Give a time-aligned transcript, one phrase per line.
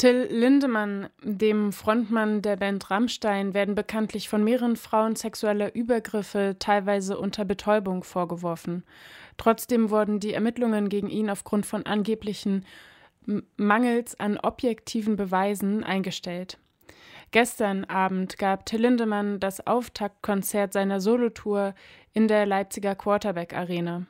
[0.00, 7.18] Till Lindemann, dem Frontmann der Band Rammstein, werden bekanntlich von mehreren Frauen sexuelle Übergriffe, teilweise
[7.18, 8.84] unter Betäubung, vorgeworfen.
[9.36, 12.64] Trotzdem wurden die Ermittlungen gegen ihn aufgrund von angeblichen
[13.58, 16.56] Mangels an objektiven Beweisen eingestellt.
[17.30, 21.74] Gestern Abend gab Till Lindemann das Auftaktkonzert seiner Solotour
[22.14, 24.06] in der Leipziger Quarterback Arena.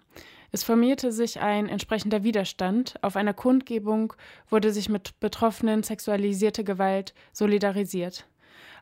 [0.53, 2.95] Es formierte sich ein entsprechender Widerstand.
[3.03, 4.15] Auf einer Kundgebung
[4.49, 8.27] wurde sich mit Betroffenen sexualisierte Gewalt solidarisiert.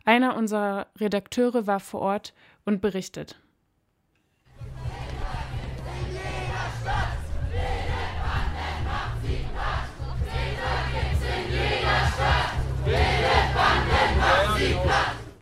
[0.04, 2.34] Einer unserer Redakteure war vor Ort
[2.64, 3.38] und berichtet.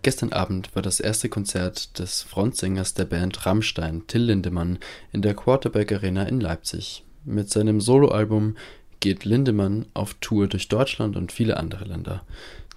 [0.06, 4.78] Gestern Abend war das erste Konzert des Frontsängers der Band Rammstein, Till Lindemann,
[5.10, 7.02] in der Quarterback Arena in Leipzig.
[7.24, 8.56] Mit seinem Soloalbum
[9.00, 12.22] geht Lindemann auf Tour durch Deutschland und viele andere Länder.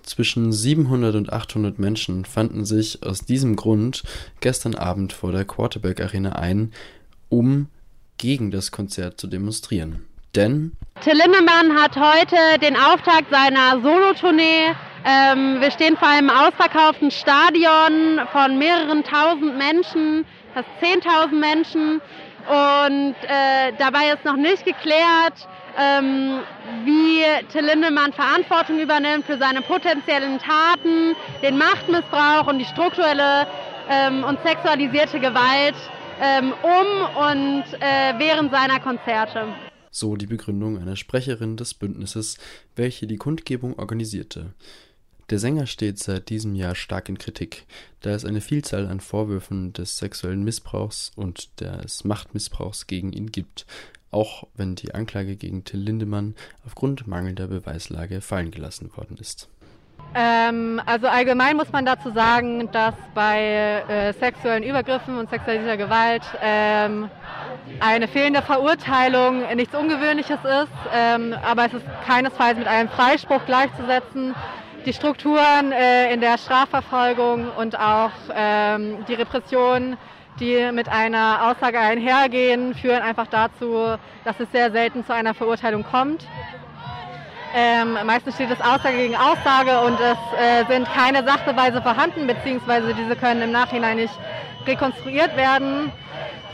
[0.02, 4.02] Zwischen 700 und 800 Menschen fanden sich aus diesem Grund
[4.40, 6.72] gestern Abend vor der Quarterback Arena ein,
[7.30, 7.68] um
[8.18, 10.04] gegen das Konzert zu demonstrieren.
[10.34, 14.74] Denn Till Lindemann hat heute den Auftakt seiner Solotournee
[15.06, 22.02] ähm, wir stehen vor einem ausverkauften Stadion von mehreren tausend Menschen, fast 10.000 Menschen.
[22.48, 25.48] Und äh, dabei ist noch nicht geklärt,
[25.78, 26.40] ähm,
[26.84, 33.48] wie Till Lindemann Verantwortung übernimmt für seine potenziellen Taten, den Machtmissbrauch und die strukturelle
[33.90, 35.76] ähm, und sexualisierte Gewalt
[36.22, 39.48] ähm, um und äh, während seiner Konzerte.
[39.92, 42.38] So die Begründung einer Sprecherin des Bündnisses,
[42.76, 44.54] welche die Kundgebung organisierte.
[45.30, 47.68] Der Sänger steht seit diesem Jahr stark in Kritik,
[48.02, 53.68] da es eine Vielzahl an Vorwürfen des sexuellen Missbrauchs und des Machtmissbrauchs gegen ihn gibt,
[54.10, 56.34] auch wenn die Anklage gegen Till Lindemann
[56.66, 59.50] aufgrund mangelnder Beweislage fallen gelassen worden ist.
[60.16, 66.24] Ähm, also allgemein muss man dazu sagen, dass bei äh, sexuellen Übergriffen und sexualisierter Gewalt
[66.42, 67.12] ähm,
[67.80, 74.34] eine fehlende Verurteilung nichts Ungewöhnliches ist, ähm, aber es ist keinesfalls mit einem Freispruch gleichzusetzen
[74.86, 79.98] die Strukturen äh, in der Strafverfolgung und auch ähm, die Repression,
[80.40, 85.84] die mit einer Aussage einhergehen, führen einfach dazu, dass es sehr selten zu einer Verurteilung
[85.84, 86.26] kommt.
[87.56, 92.94] Ähm, meistens steht es Aussage gegen Aussage und es äh, sind keine Sachbeweise vorhanden, beziehungsweise
[92.94, 94.14] diese können im Nachhinein nicht
[94.68, 95.92] rekonstruiert werden.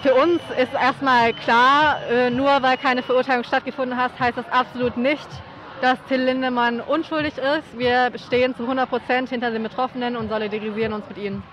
[0.02, 4.96] Für uns ist erstmal klar, äh, nur weil keine Verurteilung stattgefunden hat, heißt das absolut
[4.96, 5.28] nicht,
[5.82, 7.78] dass Till Lindemann unschuldig ist.
[7.78, 11.44] Wir stehen zu 100 Prozent hinter den Betroffenen und solidarisieren uns mit ihnen.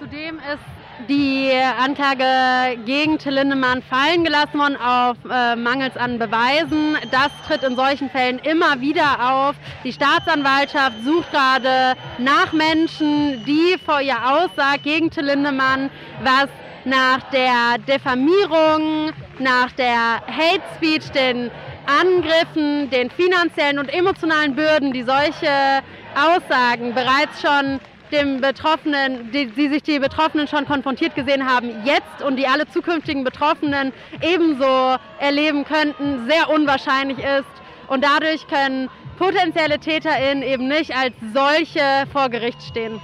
[0.00, 6.96] Zudem ist die Anklage gegen Till Lindemann fallen gelassen worden auf äh, mangels an Beweisen.
[7.10, 9.56] Das tritt in solchen Fällen immer wieder auf.
[9.84, 15.90] Die Staatsanwaltschaft sucht gerade nach Menschen, die vor ihr aussagt gegen Till Lindemann,
[16.22, 16.48] was
[16.84, 21.50] nach der Diffamierung, nach der Hate Speech, den
[21.86, 25.82] Angriffen, den finanziellen und emotionalen Bürden, die solche
[26.14, 27.80] Aussagen bereits schon
[28.10, 32.68] dem Betroffenen, die, die, sich die Betroffenen schon konfrontiert gesehen haben, jetzt und die alle
[32.68, 37.44] zukünftigen Betroffenen ebenso erleben könnten, sehr unwahrscheinlich ist.
[37.88, 43.00] Und dadurch können potenzielle TäterInnen eben nicht als solche vor Gericht stehen.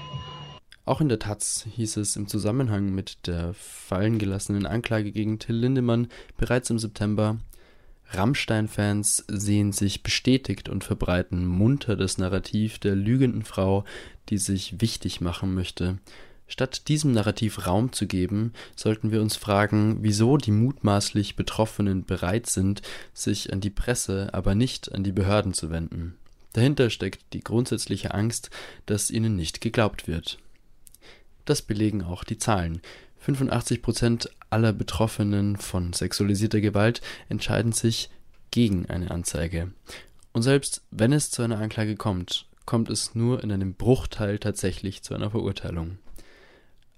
[0.84, 5.56] Auch in der Taz hieß es im Zusammenhang mit der fallen gelassenen Anklage gegen Till
[5.56, 6.08] Lindemann
[6.38, 7.38] bereits im September,
[8.10, 13.84] Rammstein-Fans sehen sich bestätigt und verbreiten munter das Narrativ der lügenden Frau,
[14.28, 15.98] die sich wichtig machen möchte.
[16.48, 22.46] Statt diesem Narrativ Raum zu geben, sollten wir uns fragen, wieso die mutmaßlich Betroffenen bereit
[22.46, 26.14] sind, sich an die Presse, aber nicht an die Behörden zu wenden.
[26.52, 28.50] Dahinter steckt die grundsätzliche Angst,
[28.86, 30.38] dass ihnen nicht geglaubt wird.
[31.44, 32.80] Das belegen auch die Zahlen.
[33.18, 38.10] 85 Prozent aller Betroffenen von sexualisierter Gewalt entscheiden sich
[38.50, 39.72] gegen eine Anzeige.
[40.32, 45.02] Und selbst wenn es zu einer Anklage kommt, kommt es nur in einem Bruchteil tatsächlich
[45.02, 45.98] zu einer Verurteilung.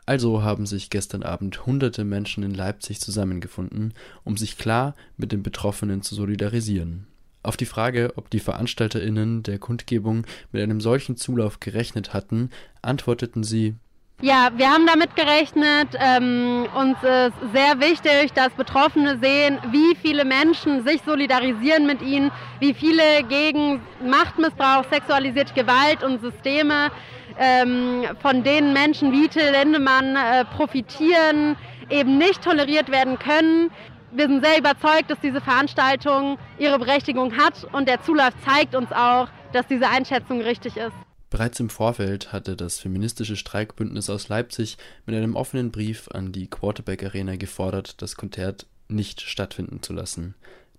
[0.06, 3.92] Also haben sich gestern Abend hunderte Menschen in Leipzig zusammengefunden,
[4.24, 7.06] um sich klar mit den Betroffenen zu solidarisieren.
[7.42, 12.50] Auf die Frage, ob die Veranstalterinnen der Kundgebung mit einem solchen Zulauf gerechnet hatten,
[12.82, 13.74] antworteten sie
[14.20, 15.88] ja, wir haben damit gerechnet.
[15.98, 22.32] Ähm, uns ist sehr wichtig, dass Betroffene sehen, wie viele Menschen sich solidarisieren mit ihnen,
[22.58, 26.90] wie viele gegen Machtmissbrauch, sexualisierte Gewalt und Systeme
[27.38, 31.56] ähm, von denen Menschen wie Till Lindemann äh, profitieren,
[31.88, 33.70] eben nicht toleriert werden können.
[34.10, 38.90] wir sind sehr überzeugt, dass diese Veranstaltung ihre Berechtigung hat und der Zulauf zeigt uns
[38.90, 41.07] auch, dass diese Einschätzung richtig ist.
[41.30, 46.46] Bereits im Vorfeld hatte das feministische Streikbündnis aus Leipzig mit einem offenen Brief an die
[46.48, 50.34] Quarterback Arena gefordert, das Konzert nicht stattfinden zu lassen.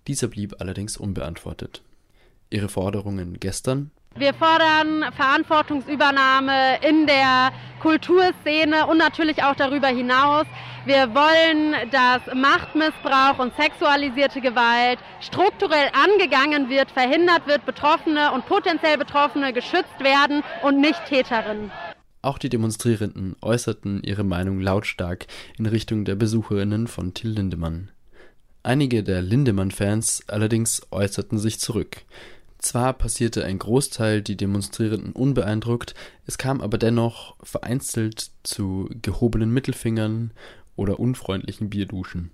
[0.08, 1.82] Dieser blieb allerdings unbeantwortet.
[2.50, 10.46] Ihre Forderungen gestern wir fordern Verantwortungsübernahme in der Kulturszene und natürlich auch darüber hinaus.
[10.84, 18.98] Wir wollen, dass Machtmissbrauch und sexualisierte Gewalt strukturell angegangen wird, verhindert wird, Betroffene und potenziell
[18.98, 21.70] Betroffene geschützt werden und nicht Täterinnen.
[22.22, 25.26] Auch die Demonstrierenden äußerten ihre Meinung lautstark
[25.56, 27.90] in Richtung der Besucherinnen von Till Lindemann.
[28.62, 32.04] Einige der Lindemann-Fans allerdings äußerten sich zurück.
[32.60, 35.94] Zwar passierte ein Großteil die Demonstrierenden unbeeindruckt,
[36.26, 40.32] es kam aber dennoch vereinzelt zu gehobenen Mittelfingern
[40.76, 42.30] oder unfreundlichen Bierduschen.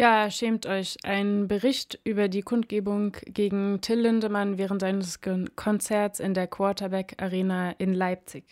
[0.00, 0.96] Ja, schämt euch.
[1.02, 5.18] Ein Bericht über die Kundgebung gegen Till Lindemann während seines
[5.56, 8.44] Konzerts in der Quarterback Arena in Leipzig.